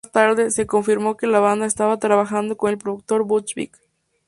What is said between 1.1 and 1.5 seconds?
que la